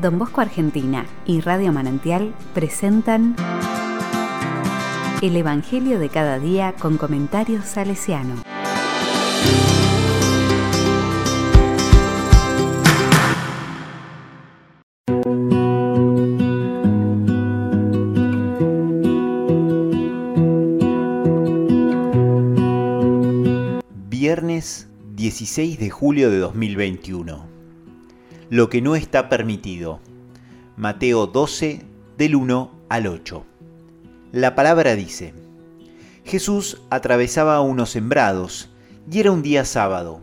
Don 0.00 0.16
Bosco 0.16 0.40
Argentina 0.40 1.06
y 1.26 1.40
Radio 1.40 1.72
Manantial 1.72 2.32
presentan 2.54 3.34
El 5.20 5.36
Evangelio 5.36 5.98
de 5.98 6.08
cada 6.08 6.38
día 6.38 6.74
con 6.78 6.98
comentarios 6.98 7.64
salesiano. 7.64 8.36
Viernes 24.08 24.88
16 25.16 25.80
de 25.80 25.90
julio 25.90 26.30
de 26.30 26.38
2021 26.38 27.57
lo 28.50 28.70
que 28.70 28.80
no 28.80 28.96
está 28.96 29.28
permitido. 29.28 30.00
Mateo 30.76 31.26
12, 31.26 31.82
del 32.16 32.34
1 32.34 32.70
al 32.88 33.06
8. 33.06 33.44
La 34.32 34.54
palabra 34.54 34.96
dice, 34.96 35.34
Jesús 36.24 36.80
atravesaba 36.88 37.60
unos 37.60 37.90
sembrados, 37.90 38.70
y 39.10 39.20
era 39.20 39.32
un 39.32 39.42
día 39.42 39.66
sábado. 39.66 40.20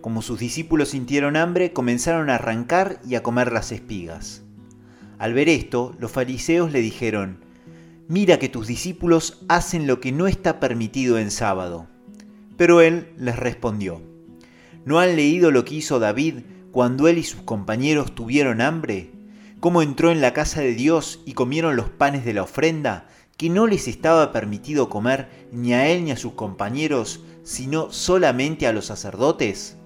Como 0.00 0.20
sus 0.20 0.40
discípulos 0.40 0.88
sintieron 0.88 1.36
hambre, 1.36 1.72
comenzaron 1.72 2.28
a 2.28 2.36
arrancar 2.36 2.98
y 3.06 3.14
a 3.14 3.22
comer 3.22 3.52
las 3.52 3.70
espigas. 3.70 4.42
Al 5.18 5.32
ver 5.32 5.48
esto, 5.48 5.94
los 6.00 6.10
fariseos 6.10 6.72
le 6.72 6.80
dijeron, 6.80 7.38
Mira 8.08 8.38
que 8.38 8.48
tus 8.48 8.66
discípulos 8.66 9.44
hacen 9.48 9.86
lo 9.86 10.00
que 10.00 10.12
no 10.12 10.26
está 10.26 10.58
permitido 10.58 11.18
en 11.18 11.30
sábado. 11.30 11.86
Pero 12.56 12.80
él 12.80 13.08
les 13.16 13.36
respondió, 13.36 14.02
¿no 14.84 14.98
han 14.98 15.16
leído 15.16 15.50
lo 15.50 15.64
que 15.64 15.76
hizo 15.76 16.00
David 16.00 16.40
cuando 16.74 17.06
él 17.06 17.18
y 17.18 17.22
sus 17.22 17.42
compañeros 17.42 18.16
tuvieron 18.16 18.60
hambre? 18.60 19.12
¿Cómo 19.60 19.80
entró 19.80 20.10
en 20.10 20.20
la 20.20 20.32
casa 20.32 20.60
de 20.60 20.74
Dios 20.74 21.20
y 21.24 21.34
comieron 21.34 21.76
los 21.76 21.88
panes 21.88 22.24
de 22.24 22.34
la 22.34 22.42
ofrenda, 22.42 23.06
que 23.36 23.48
no 23.48 23.68
les 23.68 23.86
estaba 23.86 24.32
permitido 24.32 24.88
comer 24.88 25.46
ni 25.52 25.72
a 25.72 25.86
él 25.86 26.04
ni 26.04 26.10
a 26.10 26.16
sus 26.16 26.32
compañeros, 26.32 27.20
sino 27.44 27.92
solamente 27.92 28.66
a 28.66 28.72
los 28.72 28.86
sacerdotes? 28.86 29.76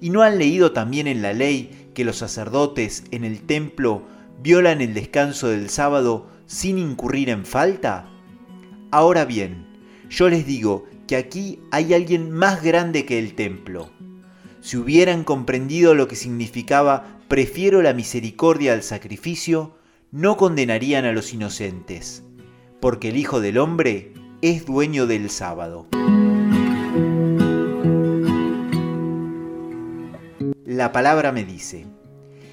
¿Y 0.00 0.10
no 0.10 0.22
han 0.22 0.38
leído 0.38 0.72
también 0.72 1.06
en 1.06 1.22
la 1.22 1.34
ley 1.34 1.90
que 1.94 2.04
los 2.04 2.16
sacerdotes 2.16 3.04
en 3.12 3.22
el 3.22 3.42
templo 3.42 4.02
violan 4.42 4.80
el 4.80 4.94
descanso 4.94 5.50
del 5.50 5.70
sábado 5.70 6.26
sin 6.46 6.78
incurrir 6.78 7.28
en 7.28 7.46
falta? 7.46 8.10
Ahora 8.90 9.24
bien, 9.24 9.68
yo 10.10 10.28
les 10.28 10.46
digo 10.46 10.84
que 11.06 11.14
aquí 11.14 11.60
hay 11.70 11.94
alguien 11.94 12.32
más 12.32 12.60
grande 12.60 13.06
que 13.06 13.20
el 13.20 13.36
templo 13.36 13.88
si 14.62 14.76
hubieran 14.76 15.24
comprendido 15.24 15.94
lo 15.94 16.06
que 16.06 16.14
significaba 16.14 17.18
prefiero 17.26 17.82
la 17.82 17.94
misericordia 17.94 18.72
al 18.74 18.84
sacrificio, 18.84 19.74
no 20.12 20.36
condenarían 20.36 21.04
a 21.04 21.10
los 21.10 21.34
inocentes, 21.34 22.22
porque 22.80 23.08
el 23.08 23.16
Hijo 23.16 23.40
del 23.40 23.58
Hombre 23.58 24.12
es 24.40 24.64
dueño 24.64 25.08
del 25.08 25.30
sábado. 25.30 25.88
La 30.64 30.92
palabra 30.92 31.32
me 31.32 31.44
dice. 31.44 31.86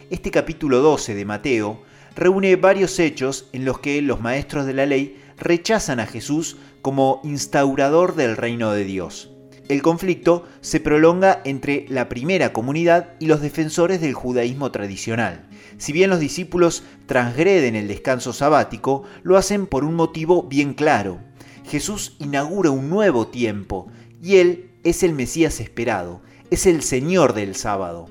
Este 0.10 0.32
capítulo 0.32 0.80
12 0.80 1.14
de 1.14 1.26
Mateo 1.26 1.84
reúne 2.16 2.56
varios 2.56 2.98
hechos 2.98 3.50
en 3.54 3.66
los 3.66 3.80
que 3.80 4.02
los 4.02 4.20
maestros 4.20 4.66
de 4.66 4.74
la 4.74 4.88
ley 4.88 5.22
rechazan 5.38 6.00
a 6.00 6.08
Jesús 6.08 6.58
como 6.82 7.22
instaurador 7.24 8.16
del 8.16 8.36
reino 8.36 8.72
de 8.72 8.84
Dios 8.84 9.32
el 9.70 9.84
conflicto 9.84 10.48
se 10.62 10.80
prolonga 10.80 11.42
entre 11.46 11.86
la 11.90 12.10
primera 12.10 12.52
comunidad 12.52 13.14
y 13.20 13.28
los 13.28 13.40
defensores 13.40 14.02
del 14.02 14.16
judaísmo 14.16 14.72
tradicional. 14.72 15.48
Si 15.78 15.94
bien 15.94 16.10
los 16.10 16.20
discípulos 16.20 16.84
transgreden 17.06 17.76
el 17.76 17.88
descanso 17.88 18.34
sabático, 18.34 19.04
lo 19.22 19.38
hacen 19.38 19.68
por 19.68 19.84
un 19.84 19.94
motivo 19.94 20.42
bien 20.42 20.74
claro. 20.74 21.20
Jesús 21.66 22.16
inaugura 22.18 22.72
un 22.72 22.90
nuevo 22.90 23.28
tiempo 23.28 23.88
y 24.22 24.38
Él 24.38 24.72
es 24.84 25.04
el 25.04 25.14
Mesías 25.14 25.60
esperado, 25.60 26.22
es 26.50 26.66
el 26.66 26.82
Señor 26.82 27.34
del 27.34 27.54
sábado. 27.54 28.10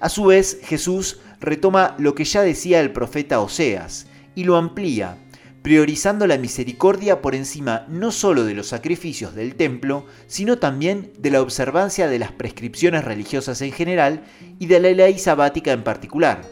A 0.00 0.08
su 0.08 0.24
vez, 0.24 0.60
Jesús 0.62 1.20
retoma 1.40 1.94
lo 1.98 2.14
que 2.14 2.24
ya 2.24 2.40
decía 2.40 2.80
el 2.80 2.90
profeta 2.90 3.40
Oseas 3.40 4.06
y 4.34 4.44
lo 4.44 4.56
amplía 4.56 5.18
priorizando 5.62 6.26
la 6.26 6.38
misericordia 6.38 7.20
por 7.20 7.34
encima 7.34 7.84
no 7.88 8.12
solo 8.12 8.44
de 8.44 8.54
los 8.54 8.68
sacrificios 8.68 9.34
del 9.34 9.54
templo, 9.56 10.06
sino 10.26 10.58
también 10.58 11.12
de 11.18 11.30
la 11.30 11.42
observancia 11.42 12.08
de 12.08 12.18
las 12.18 12.32
prescripciones 12.32 13.04
religiosas 13.04 13.60
en 13.60 13.72
general 13.72 14.24
y 14.58 14.66
de 14.66 14.80
la 14.80 14.90
ley 14.90 15.18
sabática 15.18 15.72
en 15.72 15.84
particular. 15.84 16.42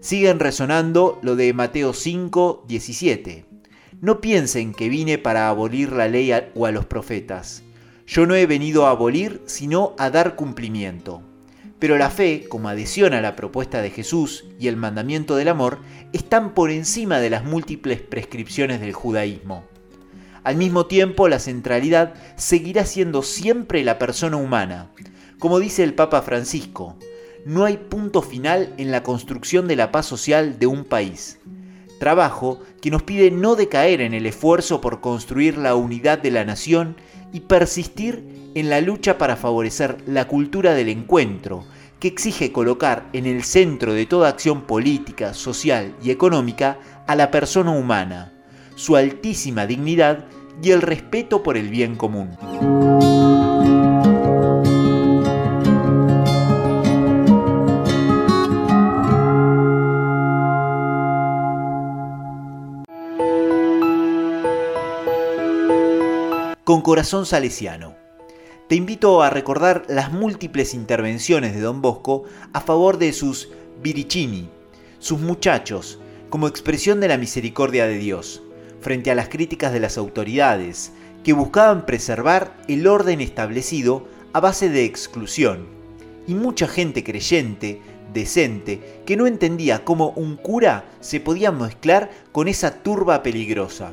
Siguen 0.00 0.40
resonando 0.40 1.18
lo 1.22 1.36
de 1.36 1.52
Mateo 1.52 1.92
5, 1.92 2.64
17. 2.68 3.46
No 4.00 4.20
piensen 4.20 4.74
que 4.74 4.88
vine 4.88 5.18
para 5.18 5.48
abolir 5.48 5.92
la 5.92 6.08
ley 6.08 6.32
o 6.54 6.66
a 6.66 6.72
los 6.72 6.86
profetas. 6.86 7.62
Yo 8.06 8.26
no 8.26 8.34
he 8.34 8.46
venido 8.46 8.86
a 8.86 8.90
abolir, 8.90 9.42
sino 9.46 9.94
a 9.98 10.10
dar 10.10 10.34
cumplimiento. 10.34 11.22
Pero 11.82 11.98
la 11.98 12.10
fe, 12.10 12.44
como 12.48 12.68
adhesión 12.68 13.12
a 13.12 13.20
la 13.20 13.34
propuesta 13.34 13.82
de 13.82 13.90
Jesús 13.90 14.44
y 14.56 14.68
el 14.68 14.76
mandamiento 14.76 15.34
del 15.34 15.48
amor, 15.48 15.80
están 16.12 16.54
por 16.54 16.70
encima 16.70 17.18
de 17.18 17.28
las 17.28 17.42
múltiples 17.42 18.00
prescripciones 18.00 18.80
del 18.80 18.92
judaísmo. 18.92 19.64
Al 20.44 20.54
mismo 20.54 20.86
tiempo, 20.86 21.26
la 21.26 21.40
centralidad 21.40 22.14
seguirá 22.36 22.86
siendo 22.86 23.24
siempre 23.24 23.82
la 23.82 23.98
persona 23.98 24.36
humana. 24.36 24.92
Como 25.40 25.58
dice 25.58 25.82
el 25.82 25.94
Papa 25.94 26.22
Francisco, 26.22 26.96
no 27.46 27.64
hay 27.64 27.78
punto 27.78 28.22
final 28.22 28.72
en 28.76 28.92
la 28.92 29.02
construcción 29.02 29.66
de 29.66 29.74
la 29.74 29.90
paz 29.90 30.06
social 30.06 30.60
de 30.60 30.68
un 30.68 30.84
país. 30.84 31.40
Trabajo 32.02 32.58
que 32.80 32.90
nos 32.90 33.04
pide 33.04 33.30
no 33.30 33.54
decaer 33.54 34.00
en 34.00 34.12
el 34.12 34.26
esfuerzo 34.26 34.80
por 34.80 35.00
construir 35.00 35.56
la 35.56 35.76
unidad 35.76 36.18
de 36.18 36.32
la 36.32 36.44
nación 36.44 36.96
y 37.32 37.38
persistir 37.38 38.50
en 38.56 38.70
la 38.70 38.80
lucha 38.80 39.18
para 39.18 39.36
favorecer 39.36 39.98
la 40.08 40.26
cultura 40.26 40.74
del 40.74 40.88
encuentro, 40.88 41.64
que 42.00 42.08
exige 42.08 42.50
colocar 42.50 43.08
en 43.12 43.24
el 43.26 43.44
centro 43.44 43.94
de 43.94 44.06
toda 44.06 44.30
acción 44.30 44.62
política, 44.62 45.32
social 45.32 45.94
y 46.02 46.10
económica 46.10 46.80
a 47.06 47.14
la 47.14 47.30
persona 47.30 47.70
humana, 47.70 48.32
su 48.74 48.96
altísima 48.96 49.68
dignidad 49.68 50.24
y 50.60 50.72
el 50.72 50.82
respeto 50.82 51.44
por 51.44 51.56
el 51.56 51.68
bien 51.68 51.94
común. 51.94 52.30
Con 66.64 66.80
corazón 66.80 67.26
salesiano 67.26 67.96
te 68.68 68.76
invito 68.76 69.20
a 69.20 69.30
recordar 69.30 69.82
las 69.88 70.12
múltiples 70.12 70.74
intervenciones 70.74 71.54
de 71.54 71.60
Don 71.60 71.82
Bosco 71.82 72.22
a 72.52 72.60
favor 72.60 72.98
de 72.98 73.12
sus 73.12 73.48
viricini, 73.82 74.48
sus 75.00 75.18
muchachos, 75.18 75.98
como 76.30 76.46
expresión 76.46 77.00
de 77.00 77.08
la 77.08 77.18
misericordia 77.18 77.86
de 77.86 77.98
Dios, 77.98 78.44
frente 78.80 79.10
a 79.10 79.16
las 79.16 79.28
críticas 79.28 79.72
de 79.72 79.80
las 79.80 79.98
autoridades, 79.98 80.92
que 81.24 81.32
buscaban 81.32 81.84
preservar 81.84 82.56
el 82.68 82.86
orden 82.86 83.20
establecido 83.20 84.06
a 84.32 84.38
base 84.38 84.68
de 84.68 84.84
exclusión, 84.84 85.66
y 86.28 86.34
mucha 86.34 86.68
gente 86.68 87.02
creyente, 87.02 87.82
decente, 88.14 89.02
que 89.04 89.16
no 89.16 89.26
entendía 89.26 89.84
cómo 89.84 90.10
un 90.10 90.36
cura 90.36 90.84
se 91.00 91.18
podía 91.18 91.50
mezclar 91.50 92.12
con 92.30 92.46
esa 92.46 92.84
turba 92.84 93.24
peligrosa. 93.24 93.92